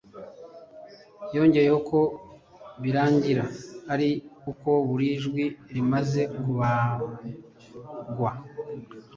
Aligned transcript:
Yongeyeho 1.35 1.79
ko 1.89 1.99
"birangira 2.81 3.43
ari 3.93 4.09
uko 4.51 4.69
buri 4.87 5.07
jwi 5.23 5.45
rimaze 5.75 6.21
kubarwa". 6.37 8.31